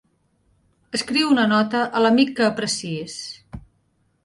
[0.99, 3.21] Escriu una nota a l'amic que apreciïs.